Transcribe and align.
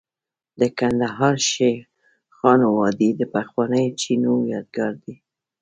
د 0.59 0.61
کندهار 0.77 1.35
شیخانو 1.51 2.67
وادي 2.77 3.09
د 3.19 3.21
پخوانیو 3.33 3.95
چینو 4.01 4.33
یادګار 4.53 4.93
دی 5.03 5.15